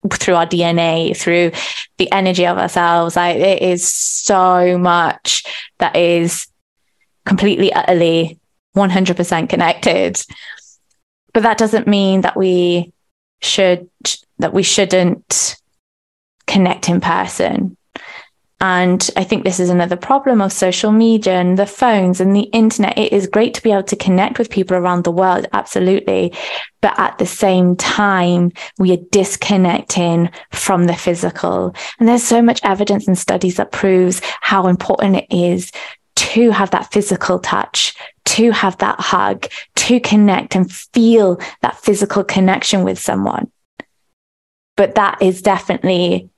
through 0.08 0.36
our 0.36 0.46
DNA, 0.46 1.16
through 1.16 1.50
the 1.98 2.12
energy 2.12 2.46
of 2.46 2.58
ourselves. 2.58 3.16
Like 3.16 3.38
it 3.38 3.60
is 3.60 3.90
so 3.90 4.78
much 4.78 5.42
that 5.80 5.96
is 5.96 6.46
completely, 7.24 7.72
utterly 7.72 8.38
100% 8.76 9.48
connected. 9.48 10.22
But 11.32 11.44
that 11.44 11.58
doesn't 11.58 11.86
mean 11.86 12.22
that 12.22 12.36
we 12.36 12.92
should, 13.40 13.88
that 14.38 14.52
we 14.52 14.62
shouldn't 14.62 15.56
connect 16.46 16.88
in 16.88 17.00
person. 17.00 17.76
And 18.62 19.10
I 19.16 19.24
think 19.24 19.42
this 19.42 19.58
is 19.58 19.70
another 19.70 19.96
problem 19.96 20.40
of 20.40 20.52
social 20.52 20.92
media 20.92 21.32
and 21.32 21.58
the 21.58 21.66
phones 21.66 22.20
and 22.20 22.34
the 22.34 22.42
internet. 22.42 22.96
It 22.96 23.12
is 23.12 23.26
great 23.26 23.54
to 23.54 23.62
be 23.62 23.72
able 23.72 23.82
to 23.82 23.96
connect 23.96 24.38
with 24.38 24.50
people 24.50 24.76
around 24.76 25.02
the 25.02 25.10
world, 25.10 25.48
absolutely. 25.52 26.32
But 26.80 26.96
at 26.96 27.18
the 27.18 27.26
same 27.26 27.74
time, 27.74 28.52
we 28.78 28.92
are 28.92 29.04
disconnecting 29.10 30.30
from 30.52 30.84
the 30.84 30.94
physical. 30.94 31.74
And 31.98 32.08
there's 32.08 32.22
so 32.22 32.40
much 32.40 32.60
evidence 32.62 33.08
and 33.08 33.18
studies 33.18 33.56
that 33.56 33.72
proves 33.72 34.22
how 34.42 34.68
important 34.68 35.16
it 35.16 35.26
is 35.30 35.72
to 36.14 36.50
have 36.50 36.70
that 36.70 36.92
physical 36.92 37.38
touch, 37.38 37.94
to 38.24 38.50
have 38.50 38.78
that 38.78 39.00
hug, 39.00 39.46
to 39.76 40.00
connect 40.00 40.54
and 40.54 40.70
feel 40.70 41.40
that 41.62 41.76
physical 41.76 42.24
connection 42.24 42.84
with 42.84 42.98
someone. 42.98 43.50
But 44.76 44.94
that 44.94 45.20
is 45.20 45.42
definitely 45.42 46.30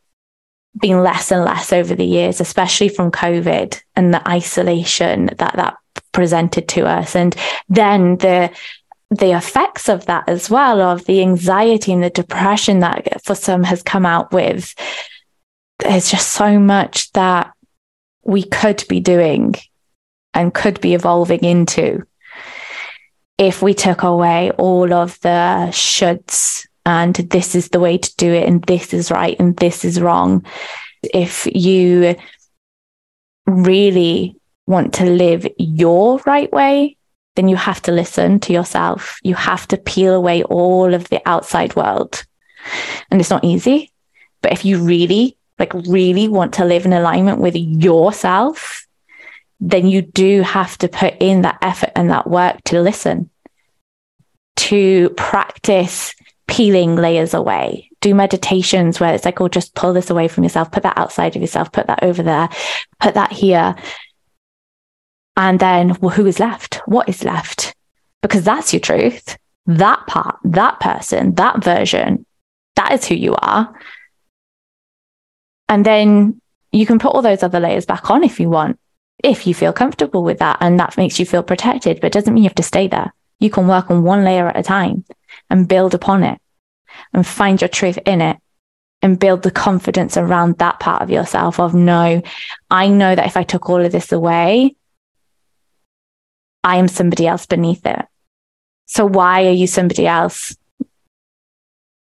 been 0.80 1.02
less 1.02 1.30
and 1.30 1.44
less 1.44 1.72
over 1.72 1.94
the 1.94 2.04
years, 2.04 2.40
especially 2.40 2.88
from 2.88 3.12
COVID 3.12 3.80
and 3.94 4.12
the 4.12 4.26
isolation 4.28 5.26
that 5.38 5.54
that 5.56 5.76
presented 6.12 6.68
to 6.68 6.86
us. 6.86 7.14
And 7.14 7.34
then 7.68 8.16
the 8.18 8.50
the 9.10 9.36
effects 9.36 9.88
of 9.88 10.06
that 10.06 10.28
as 10.28 10.50
well, 10.50 10.80
of 10.80 11.04
the 11.04 11.20
anxiety 11.20 11.92
and 11.92 12.02
the 12.02 12.10
depression 12.10 12.80
that 12.80 13.24
for 13.24 13.34
some 13.34 13.62
has 13.62 13.82
come 13.82 14.06
out 14.06 14.32
with. 14.32 14.74
There's 15.78 16.10
just 16.10 16.32
so 16.32 16.58
much 16.58 17.12
that 17.12 17.52
we 18.24 18.42
could 18.42 18.84
be 18.88 19.00
doing 19.00 19.54
and 20.32 20.54
could 20.54 20.80
be 20.80 20.94
evolving 20.94 21.44
into 21.44 22.02
if 23.38 23.62
we 23.62 23.74
took 23.74 24.02
away 24.02 24.50
all 24.52 24.92
of 24.92 25.18
the 25.20 25.68
shoulds 25.70 26.66
and 26.86 27.14
this 27.14 27.54
is 27.54 27.68
the 27.68 27.80
way 27.80 27.98
to 27.98 28.16
do 28.16 28.32
it 28.32 28.46
and 28.46 28.62
this 28.64 28.92
is 28.92 29.10
right 29.10 29.36
and 29.38 29.56
this 29.56 29.84
is 29.84 30.00
wrong. 30.00 30.44
If 31.02 31.46
you 31.46 32.16
really 33.46 34.36
want 34.66 34.94
to 34.94 35.04
live 35.04 35.46
your 35.58 36.18
right 36.26 36.50
way 36.52 36.96
then 37.36 37.48
you 37.48 37.56
have 37.56 37.82
to 37.82 37.90
listen 37.90 38.38
to 38.38 38.52
yourself. 38.52 39.18
You 39.24 39.34
have 39.34 39.66
to 39.68 39.76
peel 39.76 40.14
away 40.14 40.44
all 40.44 40.94
of 40.94 41.08
the 41.08 41.20
outside 41.26 41.74
world. 41.74 42.24
And 43.10 43.20
it's 43.20 43.30
not 43.30 43.44
easy 43.44 43.92
but 44.40 44.52
if 44.52 44.64
you 44.64 44.82
really 44.82 45.36
like 45.58 45.72
really 45.74 46.28
want 46.28 46.54
to 46.54 46.64
live 46.64 46.84
in 46.84 46.92
alignment 46.92 47.38
with 47.38 47.54
yourself 47.56 48.84
then 49.60 49.86
you 49.86 50.02
do 50.02 50.42
have 50.42 50.76
to 50.78 50.88
put 50.88 51.14
in 51.20 51.42
that 51.42 51.58
effort 51.62 51.90
and 51.96 52.10
that 52.10 52.28
work 52.28 52.62
to 52.64 52.80
listen 52.82 53.30
to 54.56 55.08
practice 55.10 56.14
peeling 56.46 56.96
layers 56.96 57.32
away. 57.34 57.90
Do 58.00 58.14
meditations 58.14 59.00
where 59.00 59.14
it's 59.14 59.24
like, 59.24 59.40
oh, 59.40 59.48
just 59.48 59.74
pull 59.74 59.94
this 59.94 60.10
away 60.10 60.28
from 60.28 60.44
yourself, 60.44 60.70
put 60.70 60.82
that 60.82 60.98
outside 60.98 61.34
of 61.34 61.42
yourself, 61.42 61.72
put 61.72 61.86
that 61.86 62.02
over 62.02 62.22
there, 62.22 62.48
put 63.00 63.14
that 63.14 63.32
here. 63.32 63.74
And 65.36 65.58
then, 65.58 65.96
well, 66.00 66.10
who 66.10 66.26
is 66.26 66.38
left? 66.38 66.76
What 66.86 67.08
is 67.08 67.24
left? 67.24 67.74
Because 68.20 68.44
that's 68.44 68.72
your 68.72 68.80
truth. 68.80 69.38
That 69.66 70.06
part, 70.06 70.36
that 70.44 70.78
person, 70.80 71.34
that 71.36 71.64
version, 71.64 72.26
that 72.76 72.92
is 72.92 73.06
who 73.06 73.14
you 73.14 73.34
are. 73.36 73.74
And 75.74 75.84
then 75.84 76.40
you 76.70 76.86
can 76.86 77.00
put 77.00 77.12
all 77.12 77.20
those 77.20 77.42
other 77.42 77.58
layers 77.58 77.84
back 77.84 78.08
on 78.08 78.22
if 78.22 78.38
you 78.38 78.48
want, 78.48 78.78
if 79.24 79.44
you 79.44 79.54
feel 79.54 79.72
comfortable 79.72 80.22
with 80.22 80.38
that 80.38 80.58
and 80.60 80.78
that 80.78 80.96
makes 80.96 81.18
you 81.18 81.26
feel 81.26 81.42
protected, 81.42 82.00
but 82.00 82.06
it 82.06 82.12
doesn't 82.12 82.32
mean 82.32 82.44
you 82.44 82.48
have 82.48 82.54
to 82.54 82.62
stay 82.62 82.86
there. 82.86 83.12
You 83.40 83.50
can 83.50 83.66
work 83.66 83.90
on 83.90 84.04
one 84.04 84.22
layer 84.22 84.46
at 84.46 84.56
a 84.56 84.62
time 84.62 85.04
and 85.50 85.66
build 85.66 85.92
upon 85.92 86.22
it 86.22 86.40
and 87.12 87.26
find 87.26 87.60
your 87.60 87.66
truth 87.66 87.98
in 88.06 88.20
it 88.20 88.36
and 89.02 89.18
build 89.18 89.42
the 89.42 89.50
confidence 89.50 90.16
around 90.16 90.58
that 90.58 90.78
part 90.78 91.02
of 91.02 91.10
yourself 91.10 91.58
of 91.58 91.74
no, 91.74 92.22
I 92.70 92.86
know 92.86 93.12
that 93.12 93.26
if 93.26 93.36
I 93.36 93.42
took 93.42 93.68
all 93.68 93.84
of 93.84 93.90
this 93.90 94.12
away, 94.12 94.76
I 96.62 96.76
am 96.76 96.86
somebody 96.86 97.26
else 97.26 97.46
beneath 97.46 97.84
it. 97.84 98.06
So 98.86 99.04
why 99.06 99.48
are 99.48 99.50
you 99.50 99.66
somebody 99.66 100.06
else 100.06 100.56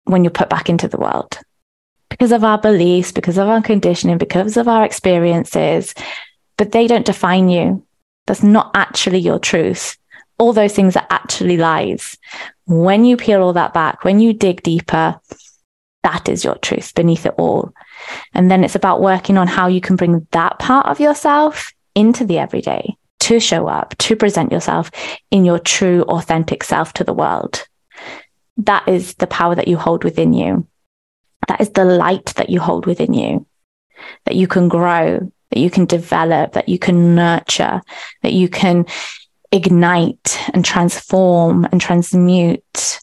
when 0.06 0.24
you're 0.24 0.32
put 0.32 0.48
back 0.48 0.70
into 0.70 0.88
the 0.88 0.96
world? 0.96 1.38
Because 2.10 2.32
of 2.32 2.44
our 2.44 2.58
beliefs, 2.58 3.12
because 3.12 3.38
of 3.38 3.48
our 3.48 3.62
conditioning, 3.62 4.18
because 4.18 4.58
of 4.58 4.68
our 4.68 4.86
experiences, 4.86 5.94
but 6.58 6.72
they 6.72 6.88
don't 6.88 7.06
define 7.06 7.50
you. 7.50 7.86
That's 8.26 8.44
not 8.44 8.72
actually 8.74 9.20
your 9.20 9.40
truth 9.40 9.98
all 10.38 10.54
those 10.54 10.74
things 10.74 10.96
are 10.96 11.08
actually 11.10 11.58
lies. 11.58 12.18
When 12.66 13.06
you 13.06 13.18
peel 13.18 13.42
all 13.42 13.54
that 13.54 13.74
back, 13.74 14.04
when 14.04 14.20
you 14.20 14.34
dig 14.34 14.62
deeper, 14.64 15.20
that 16.04 16.30
is 16.30 16.44
your 16.44 16.56
truth 16.56 16.94
beneath 16.96 17.26
it 17.26 17.34
all. 17.38 17.74
And 18.34 18.50
then 18.50 18.64
it's 18.64 18.76
about 18.76 19.02
working 19.02 19.38
on 19.38 19.48
how 19.48 19.68
you 19.68 19.82
can 19.82 19.96
bring 19.96 20.28
that 20.32 20.60
part 20.60 20.86
of 20.88 21.00
yourself 21.00 21.74
into 21.96 22.24
the 22.26 22.38
everyday 22.38 22.96
to 23.20 23.40
show 23.40 23.68
up, 23.68 23.98
to 23.98 24.16
present 24.16 24.52
yourself 24.52 24.92
in 25.32 25.44
your 25.44 25.60
true, 25.60 26.04
authentic 26.04 26.64
self 26.64 26.94
to 26.94 27.04
the 27.04 27.14
world. 27.14 27.68
That 28.58 28.88
is 28.88 29.16
the 29.16 29.28
power 29.28 29.56
that 29.56 29.68
you 29.68 29.78
hold 29.78 30.04
within 30.04 30.34
you. 30.34 30.68
That 31.48 31.62
is 31.62 31.70
the 31.72 31.86
light 31.86 32.34
that 32.36 32.50
you 32.50 32.60
hold 32.60 32.86
within 32.86 33.14
you, 33.14 33.46
that 34.26 34.36
you 34.36 34.48
can 34.48 34.68
grow, 34.68 35.32
that 35.52 35.60
you 35.60 35.70
can 35.70 35.86
develop, 35.86 36.54
that 36.54 36.70
you 36.70 36.78
can 36.78 37.16
nurture, 37.16 37.82
that 38.22 38.34
you 38.34 38.50
can 38.50 38.86
ignite 39.52 40.40
and 40.54 40.64
transform 40.64 41.66
and 41.72 41.80
transmute. 41.80 43.00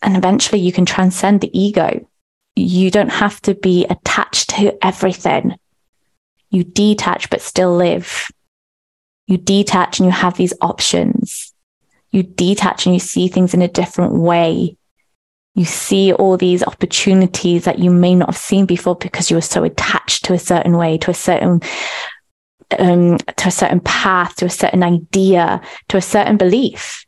And 0.00 0.16
eventually 0.16 0.60
you 0.60 0.72
can 0.72 0.86
transcend 0.86 1.40
the 1.40 1.58
ego. 1.58 2.06
You 2.56 2.90
don't 2.90 3.12
have 3.12 3.40
to 3.42 3.54
be 3.54 3.84
attached 3.86 4.50
to 4.50 4.76
everything. 4.84 5.56
You 6.50 6.64
detach, 6.64 7.30
but 7.30 7.40
still 7.40 7.74
live. 7.74 8.28
You 9.26 9.38
detach 9.38 10.00
and 10.00 10.06
you 10.06 10.12
have 10.12 10.36
these 10.36 10.52
options. 10.60 11.54
You 12.10 12.22
detach 12.22 12.84
and 12.84 12.94
you 12.94 13.00
see 13.00 13.28
things 13.28 13.54
in 13.54 13.62
a 13.62 13.68
different 13.68 14.14
way. 14.14 14.76
You 15.54 15.64
see 15.64 16.12
all 16.12 16.36
these 16.36 16.62
opportunities 16.62 17.64
that 17.64 17.78
you 17.78 17.90
may 17.90 18.14
not 18.14 18.30
have 18.30 18.36
seen 18.36 18.64
before 18.64 18.96
because 18.96 19.30
you 19.30 19.36
were 19.36 19.42
so 19.42 19.64
attached 19.64 20.24
to 20.24 20.32
a 20.32 20.38
certain 20.38 20.76
way, 20.76 20.96
to 20.98 21.10
a 21.10 21.14
certain 21.14 21.60
um, 22.78 23.18
to 23.18 23.48
a 23.48 23.50
certain 23.50 23.80
path, 23.80 24.36
to 24.36 24.46
a 24.46 24.50
certain 24.50 24.82
idea, 24.82 25.60
to 25.88 25.96
a 25.98 26.02
certain 26.02 26.36
belief. 26.36 27.04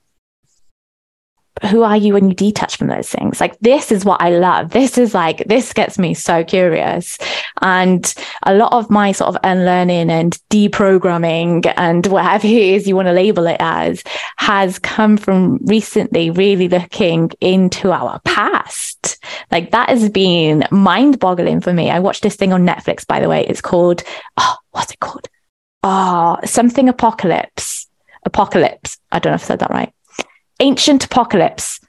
Who 1.71 1.83
are 1.83 1.97
you 1.97 2.15
when 2.15 2.29
you 2.29 2.35
detach 2.35 2.77
from 2.77 2.89
those 2.89 3.09
things? 3.09 3.41
Like, 3.41 3.59
this 3.61 3.93
is 3.93 4.05
what 4.05 4.21
I 4.21 4.31
love. 4.31 4.71
This 4.71 4.99
is 4.99 5.15
like, 5.15 5.45
this 5.47 5.73
gets 5.73 5.99
me 5.99 6.13
so 6.13 6.43
curious. 6.43 7.17
And 7.63 8.13
a 8.43 8.55
lot 8.55 8.73
of 8.73 8.91
my 8.91 9.13
sort 9.13 9.35
of 9.35 9.41
unlearning 9.45 10.11
and 10.11 10.37
deprogramming 10.51 11.73
and 11.77 12.07
whatever 12.07 12.47
it 12.47 12.53
is 12.53 12.89
you 12.89 12.97
want 12.97 13.07
to 13.07 13.13
label 13.13 13.47
it 13.47 13.59
as 13.61 14.03
has 14.37 14.81
come 14.81 15.17
from 15.17 15.59
recently 15.65 16.31
really 16.31 16.69
looking 16.69 17.31
into 17.41 17.93
our 17.93 18.19
past. 18.25 19.25
Like, 19.53 19.71
that 19.71 19.91
has 19.91 20.11
been 20.11 20.65
mind 20.73 21.21
boggling 21.21 21.61
for 21.61 21.73
me. 21.73 21.89
I 21.89 22.01
watched 22.01 22.23
this 22.23 22.37
thing 22.37 22.53
on 22.53 22.67
Netflix, 22.67 23.07
by 23.07 23.21
the 23.21 23.29
way. 23.29 23.47
It's 23.47 23.61
called, 23.61 24.03
oh, 24.37 24.57
what's 24.73 24.93
it 24.93 25.01
called? 25.01 25.29
oh, 25.87 26.39
something 26.47 26.89
apocalypse 26.89 27.87
apocalypse. 28.25 28.99
I 29.13 29.19
don't 29.19 29.33
know 29.33 29.37
if 29.37 29.43
I 29.43 29.47
said 29.47 29.59
that 29.61 29.71
right. 29.71 29.93
Ancient 30.61 31.05
apocalypse. 31.05 31.81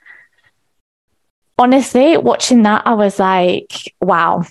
Honestly, 1.58 2.18
watching 2.18 2.64
that, 2.64 2.86
I 2.86 2.94
was 2.94 3.20
like, 3.20 3.94
wow, 4.02 4.46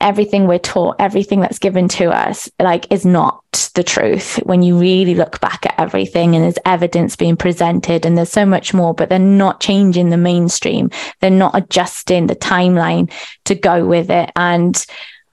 everything 0.00 0.46
we're 0.46 0.58
taught, 0.58 0.96
everything 0.98 1.40
that's 1.40 1.58
given 1.58 1.86
to 1.86 2.06
us, 2.10 2.50
like 2.58 2.90
is 2.90 3.04
not 3.04 3.70
the 3.74 3.84
truth 3.84 4.36
when 4.44 4.62
you 4.62 4.78
really 4.78 5.14
look 5.14 5.40
back 5.40 5.66
at 5.66 5.78
everything 5.78 6.34
and 6.34 6.44
there's 6.44 6.58
evidence 6.64 7.16
being 7.16 7.36
presented 7.36 8.06
and 8.06 8.16
there's 8.16 8.30
so 8.30 8.46
much 8.46 8.72
more, 8.72 8.94
but 8.94 9.08
they're 9.08 9.18
not 9.18 9.60
changing 9.60 10.08
the 10.08 10.16
mainstream. 10.16 10.90
They're 11.20 11.30
not 11.30 11.56
adjusting 11.56 12.26
the 12.26 12.36
timeline 12.36 13.12
to 13.44 13.54
go 13.54 13.86
with 13.86 14.10
it. 14.10 14.30
And 14.34 14.84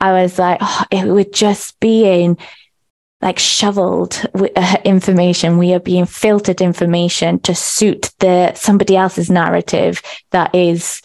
I 0.01 0.21
was 0.21 0.37
like, 0.37 0.59
oh, 0.61 0.83
it 0.91 1.07
would 1.07 1.33
just 1.33 1.79
being 1.79 2.37
like 3.21 3.39
shoveled 3.39 4.21
uh, 4.35 4.77
information. 4.85 5.57
We 5.57 5.73
are 5.73 5.79
being 5.79 6.05
filtered 6.05 6.61
information 6.61 7.39
to 7.39 7.55
suit 7.55 8.11
the 8.19 8.53
somebody 8.53 8.95
else's 8.95 9.29
narrative 9.29 10.01
that 10.31 10.53
is 10.53 11.01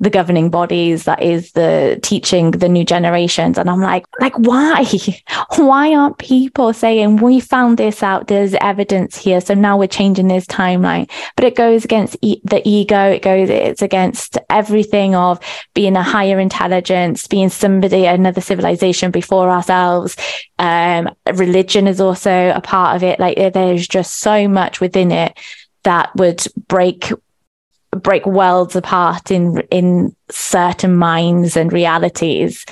the 0.00 0.10
governing 0.10 0.50
bodies 0.50 1.04
that 1.04 1.22
is 1.22 1.52
the 1.52 2.00
teaching 2.02 2.50
the 2.50 2.68
new 2.68 2.84
generations. 2.84 3.58
And 3.58 3.70
i'm 3.70 3.80
like 3.80 4.04
like 4.20 4.36
why? 4.38 4.84
Why 5.56 5.94
aren't 5.94 6.18
people 6.18 6.72
saying 6.72 7.16
we 7.16 7.40
found 7.40 7.78
this 7.78 8.02
out. 8.02 8.26
There's 8.26 8.54
evidence 8.54 9.16
here. 9.16 9.40
So 9.40 9.54
now 9.54 9.76
we're 9.78 9.88
changing 9.88 10.28
this 10.28 10.46
timeline. 10.46 11.10
But 11.36 11.44
it 11.44 11.54
goes 11.54 11.84
against 11.84 12.16
e- 12.22 12.40
the 12.44 12.66
ego. 12.68 13.10
It 13.10 13.22
goes 13.22 13.50
it's 13.50 13.82
against 13.82 14.38
everything 14.48 15.14
of 15.14 15.38
being 15.74 15.96
a 15.96 16.02
higher 16.02 16.38
intelligence 16.38 17.26
being 17.26 17.48
somebody 17.48 18.06
another 18.06 18.40
civilization 18.40 19.10
before 19.10 19.50
ourselves. 19.50 20.16
Um, 20.58 21.10
religion 21.34 21.86
is 21.86 22.00
also 22.00 22.52
a 22.54 22.60
part 22.60 22.96
of 22.96 23.02
it. 23.02 23.20
Like 23.20 23.36
there's 23.52 23.86
just 23.86 24.20
so 24.20 24.48
much 24.48 24.80
within 24.80 25.12
it 25.12 25.38
that 25.84 26.14
would 26.16 26.44
break 26.68 27.12
break 27.96 28.24
worlds 28.26 28.76
apart 28.76 29.30
in 29.30 29.60
in 29.70 30.14
certain 30.30 30.96
minds 30.96 31.56
and 31.56 31.72
realities 31.72 32.64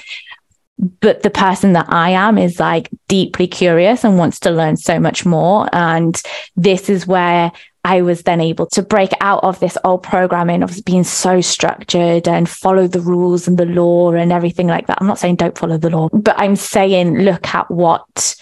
but 1.00 1.24
the 1.24 1.30
person 1.30 1.72
that 1.72 1.86
I 1.88 2.10
am 2.10 2.38
is 2.38 2.60
like 2.60 2.88
deeply 3.08 3.48
curious 3.48 4.04
and 4.04 4.16
wants 4.16 4.38
to 4.40 4.50
learn 4.50 4.76
so 4.76 5.00
much 5.00 5.26
more 5.26 5.68
and 5.72 6.20
this 6.56 6.88
is 6.88 7.06
where 7.06 7.50
I 7.84 8.02
was 8.02 8.22
then 8.22 8.40
able 8.40 8.66
to 8.66 8.82
break 8.82 9.12
out 9.20 9.42
of 9.44 9.58
this 9.60 9.78
old 9.82 10.02
programming 10.02 10.62
of 10.62 10.84
being 10.84 11.04
so 11.04 11.40
structured 11.40 12.28
and 12.28 12.48
follow 12.48 12.86
the 12.86 13.00
rules 13.00 13.48
and 13.48 13.56
the 13.56 13.64
law 13.64 14.12
and 14.12 14.30
everything 14.30 14.66
like 14.66 14.88
that. 14.88 14.98
I'm 15.00 15.06
not 15.06 15.18
saying 15.18 15.36
don't 15.36 15.56
follow 15.56 15.78
the 15.78 15.90
law, 15.90 16.08
but 16.12 16.38
I'm 16.38 16.54
saying 16.54 17.20
look 17.20 17.54
at 17.54 17.70
what 17.70 18.36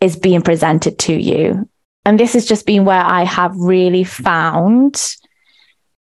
is 0.00 0.16
being 0.16 0.42
presented 0.42 0.98
to 1.00 1.14
you. 1.14 1.68
And 2.04 2.20
this 2.20 2.34
has 2.34 2.44
just 2.44 2.66
been 2.66 2.84
where 2.84 3.02
I 3.02 3.24
have 3.24 3.56
really 3.56 4.04
found 4.04 5.16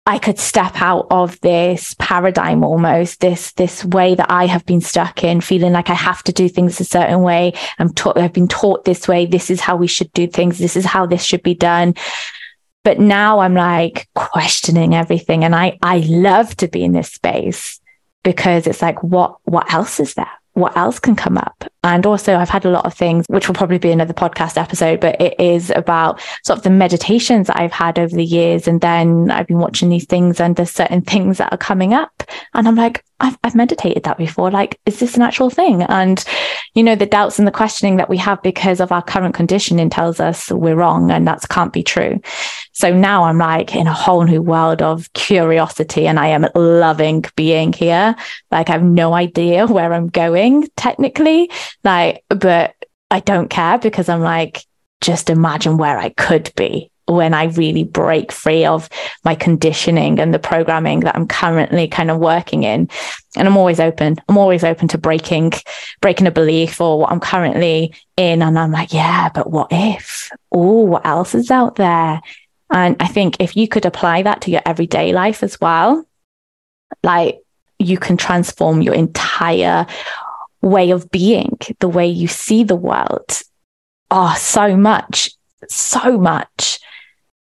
I 0.05 0.17
could 0.17 0.39
step 0.39 0.81
out 0.81 1.07
of 1.11 1.39
this 1.41 1.95
paradigm 1.99 2.63
almost, 2.63 3.19
this 3.19 3.51
this 3.53 3.85
way 3.85 4.15
that 4.15 4.31
I 4.31 4.47
have 4.47 4.65
been 4.65 4.81
stuck 4.81 5.23
in, 5.23 5.41
feeling 5.41 5.73
like 5.73 5.91
I 5.91 5.93
have 5.93 6.23
to 6.23 6.31
do 6.31 6.49
things 6.49 6.79
a 6.79 6.85
certain 6.85 7.21
way. 7.21 7.53
I'm 7.77 7.93
taught 7.93 8.17
I've 8.17 8.33
been 8.33 8.47
taught 8.47 8.83
this 8.83 9.07
way. 9.07 9.27
This 9.27 9.51
is 9.51 9.61
how 9.61 9.75
we 9.75 9.87
should 9.87 10.11
do 10.13 10.27
things. 10.27 10.57
This 10.57 10.75
is 10.75 10.85
how 10.85 11.05
this 11.05 11.23
should 11.23 11.43
be 11.43 11.53
done. 11.53 11.93
But 12.83 12.99
now 12.99 13.39
I'm 13.39 13.53
like 13.53 14.09
questioning 14.15 14.95
everything. 14.95 15.43
And 15.43 15.55
I 15.55 15.77
I 15.83 15.99
love 15.99 16.57
to 16.57 16.67
be 16.67 16.83
in 16.83 16.93
this 16.93 17.13
space 17.13 17.79
because 18.23 18.65
it's 18.65 18.81
like, 18.81 19.03
what 19.03 19.37
what 19.43 19.71
else 19.71 19.99
is 19.99 20.15
there? 20.15 20.40
What 20.53 20.75
else 20.75 20.99
can 20.99 21.15
come 21.15 21.37
up. 21.37 21.63
And 21.83 22.05
also, 22.05 22.35
I've 22.35 22.49
had 22.49 22.65
a 22.65 22.69
lot 22.69 22.85
of 22.85 22.93
things, 22.93 23.25
which 23.27 23.47
will 23.47 23.55
probably 23.55 23.79
be 23.79 23.91
another 23.91 24.13
podcast 24.13 24.57
episode, 24.57 24.99
but 24.99 25.19
it 25.19 25.39
is 25.39 25.71
about 25.71 26.21
sort 26.43 26.57
of 26.57 26.63
the 26.63 26.69
meditations 26.69 27.47
that 27.47 27.59
I've 27.59 27.71
had 27.71 27.97
over 27.97 28.15
the 28.15 28.23
years. 28.23 28.67
And 28.67 28.81
then 28.81 29.31
I've 29.31 29.47
been 29.47 29.59
watching 29.59 29.89
these 29.89 30.05
things, 30.05 30.39
and 30.39 30.55
there's 30.55 30.71
certain 30.71 31.01
things 31.11 31.37
that 31.37 31.51
are 31.51 31.57
coming 31.57 31.93
up. 31.93 32.20
And 32.53 32.67
I'm 32.67 32.75
like, 32.75 33.03
I've, 33.19 33.37
I've 33.43 33.55
meditated 33.55 34.03
that 34.03 34.17
before. 34.17 34.51
Like, 34.51 34.79
is 34.85 34.99
this 34.99 35.15
an 35.15 35.21
actual 35.21 35.49
thing? 35.49 35.83
And, 35.83 36.23
you 36.73 36.83
know, 36.83 36.95
the 36.95 37.05
doubts 37.05 37.39
and 37.39 37.47
the 37.47 37.51
questioning 37.51 37.97
that 37.97 38.09
we 38.09 38.17
have 38.17 38.41
because 38.41 38.79
of 38.79 38.91
our 38.91 39.01
current 39.01 39.35
conditioning 39.35 39.89
tells 39.89 40.19
us 40.19 40.51
we're 40.51 40.75
wrong 40.75 41.11
and 41.11 41.27
that 41.27 41.47
can't 41.49 41.73
be 41.73 41.83
true. 41.83 42.19
So 42.73 42.93
now 42.93 43.23
I'm 43.23 43.37
like 43.37 43.75
in 43.75 43.87
a 43.87 43.93
whole 43.93 44.23
new 44.23 44.41
world 44.41 44.81
of 44.81 45.11
curiosity 45.13 46.07
and 46.07 46.19
I 46.19 46.27
am 46.27 46.47
loving 46.55 47.25
being 47.35 47.73
here. 47.73 48.15
Like 48.49 48.69
I 48.69 48.73
have 48.73 48.83
no 48.83 49.13
idea 49.13 49.67
where 49.67 49.93
I'm 49.93 50.07
going 50.07 50.67
technically, 50.75 51.49
like, 51.83 52.23
but 52.29 52.75
I 53.09 53.19
don't 53.19 53.49
care 53.49 53.77
because 53.77 54.09
I'm 54.09 54.21
like, 54.21 54.65
just 55.01 55.29
imagine 55.29 55.77
where 55.77 55.97
I 55.97 56.09
could 56.09 56.51
be 56.55 56.90
when 57.15 57.33
I 57.33 57.45
really 57.45 57.83
break 57.83 58.31
free 58.31 58.65
of 58.65 58.89
my 59.23 59.35
conditioning 59.35 60.19
and 60.19 60.33
the 60.33 60.39
programming 60.39 61.01
that 61.01 61.15
I'm 61.15 61.27
currently 61.27 61.87
kind 61.87 62.11
of 62.11 62.17
working 62.17 62.63
in. 62.63 62.89
And 63.35 63.47
I'm 63.47 63.57
always 63.57 63.79
open. 63.79 64.17
I'm 64.27 64.37
always 64.37 64.63
open 64.63 64.87
to 64.89 64.97
breaking, 64.97 65.53
breaking 66.01 66.27
a 66.27 66.31
belief 66.31 66.81
or 66.81 66.99
what 66.99 67.11
I'm 67.11 67.19
currently 67.19 67.93
in. 68.17 68.41
And 68.41 68.57
I'm 68.57 68.71
like, 68.71 68.93
yeah, 68.93 69.29
but 69.33 69.49
what 69.49 69.67
if? 69.71 70.29
Oh, 70.51 70.81
what 70.81 71.05
else 71.05 71.35
is 71.35 71.51
out 71.51 71.75
there? 71.75 72.21
And 72.71 72.95
I 72.99 73.07
think 73.07 73.37
if 73.39 73.55
you 73.55 73.67
could 73.67 73.85
apply 73.85 74.23
that 74.23 74.41
to 74.41 74.51
your 74.51 74.61
everyday 74.65 75.11
life 75.13 75.43
as 75.43 75.59
well, 75.59 76.05
like 77.03 77.41
you 77.79 77.97
can 77.97 78.17
transform 78.17 78.81
your 78.81 78.93
entire 78.93 79.85
way 80.61 80.91
of 80.91 81.09
being, 81.11 81.57
the 81.79 81.89
way 81.89 82.07
you 82.07 82.27
see 82.27 82.63
the 82.63 82.75
world. 82.75 83.41
Oh, 84.09 84.35
so 84.37 84.75
much, 84.75 85.31
so 85.67 86.17
much 86.17 86.79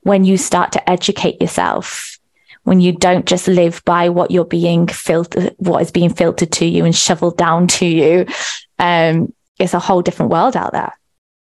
when 0.03 0.25
you 0.25 0.37
start 0.37 0.71
to 0.73 0.89
educate 0.89 1.41
yourself, 1.41 2.19
when 2.63 2.79
you 2.79 2.93
don't 2.93 3.25
just 3.25 3.47
live 3.47 3.83
by 3.85 4.09
what 4.09 4.31
you're 4.31 4.45
being 4.45 4.87
filtered, 4.87 5.55
what 5.57 5.81
is 5.81 5.91
being 5.91 6.13
filtered 6.13 6.51
to 6.53 6.65
you 6.65 6.85
and 6.85 6.95
shoveled 6.95 7.37
down 7.37 7.67
to 7.67 7.85
you. 7.85 8.25
Um, 8.79 9.33
it's 9.59 9.73
a 9.73 9.79
whole 9.79 10.01
different 10.01 10.31
world 10.31 10.55
out 10.55 10.71
there, 10.71 10.93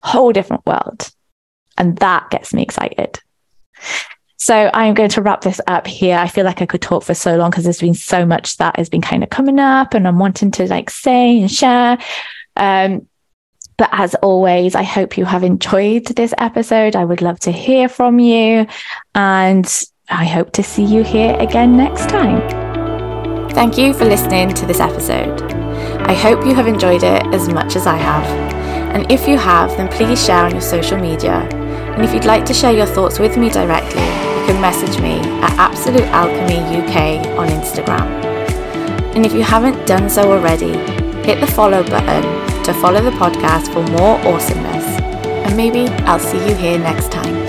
whole 0.03 0.33
different 0.33 0.67
world. 0.67 1.11
And 1.79 1.97
that 1.99 2.31
gets 2.31 2.53
me 2.53 2.63
excited. 2.63 3.19
So 4.37 4.71
I'm 4.75 4.95
going 4.95 5.11
to 5.11 5.23
wrap 5.23 5.43
this 5.43 5.61
up 5.69 5.87
here. 5.87 6.19
I 6.19 6.27
feel 6.27 6.45
like 6.45 6.61
I 6.61 6.67
could 6.67 6.83
talk 6.83 7.05
for 7.05 7.15
so 7.15 7.37
long 7.37 7.51
because 7.51 7.65
there's 7.65 7.81
been 7.81 7.95
so 7.95 8.27
much 8.27 8.57
that 8.57 8.77
has 8.77 8.89
been 8.89 9.01
kind 9.01 9.23
of 9.23 9.31
coming 9.31 9.61
up 9.61 9.95
and 9.95 10.07
I'm 10.07 10.19
wanting 10.19 10.51
to 10.53 10.67
like 10.67 10.91
say 10.91 11.41
and 11.41 11.51
share. 11.51 11.99
Um, 12.57 13.07
but 13.77 13.89
as 13.93 14.15
always, 14.17 14.75
I 14.75 14.83
hope 14.83 15.17
you 15.17 15.25
have 15.25 15.43
enjoyed 15.43 16.07
this 16.07 16.35
episode. 16.39 16.97
I 16.97 17.05
would 17.05 17.23
love 17.23 17.41
to 17.41 17.53
hear 17.53 17.89
from 17.89 18.19
you 18.19 18.67
and 19.15 19.85
I 20.09 20.25
hope 20.25 20.53
to 20.53 20.63
see 20.63 20.85
you 20.85 21.03
here 21.03 21.37
again 21.39 21.77
next 21.77 22.09
time. 22.09 22.41
Thank 23.51 23.79
you 23.79 23.93
for 23.95 24.05
listening 24.05 24.55
to 24.55 24.67
this 24.67 24.81
episode. 24.81 25.41
I 26.03 26.15
hope 26.15 26.45
you 26.45 26.55
have 26.55 26.67
enjoyed 26.67 27.03
it 27.03 27.27
as 27.35 27.49
much 27.49 27.77
as 27.77 27.87
I 27.87 27.97
have. 27.97 28.27
And 28.95 29.11
if 29.11 29.27
you 29.27 29.39
have, 29.39 29.71
then 29.77 29.89
please 29.89 30.25
share 30.25 30.45
on 30.45 30.53
your 30.53 30.61
social 30.61 30.99
media 30.99 31.49
and 31.93 32.07
if 32.07 32.15
you'd 32.15 32.25
like 32.25 32.47
to 32.47 32.55
share 32.55 32.73
your 32.73 32.87
thoughts 32.87 33.19
with 33.19 33.37
me 33.37 33.51
directly, 33.51 34.01
you 34.01 34.47
can 34.47 34.59
message 34.63 34.99
me 35.03 35.19
at 35.43 35.53
Absolute 35.59 36.07
Alchemy 36.07 36.57
UK 36.57 37.37
on 37.37 37.49
Instagram. 37.49 38.07
And 39.15 39.27
if 39.27 39.35
you 39.35 39.43
haven't 39.43 39.87
done 39.87 40.09
so 40.09 40.33
already, 40.33 40.73
hit 41.25 41.41
the 41.41 41.47
follow 41.47 41.83
button 41.85 42.23
to 42.65 42.75
follow 42.75 43.01
the 43.01 43.11
podcast 43.11 43.73
for 43.73 43.83
more 43.93 44.19
awesomeness. 44.27 44.85
And 45.47 45.57
maybe 45.57 45.87
I'll 46.05 46.19
see 46.19 46.39
you 46.49 46.55
here 46.55 46.79
next 46.79 47.11
time. 47.13 47.42